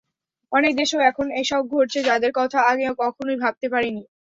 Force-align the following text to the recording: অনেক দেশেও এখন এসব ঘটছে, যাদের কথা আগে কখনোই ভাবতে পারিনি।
অনেক 0.51 0.71
দেশেও 0.77 1.01
এখন 1.09 1.27
এসব 1.41 1.61
ঘটছে, 1.73 1.99
যাদের 2.09 2.31
কথা 2.39 2.59
আগে 2.71 2.85
কখনোই 3.01 3.37
ভাবতে 3.43 3.67
পারিনি। 3.73 4.03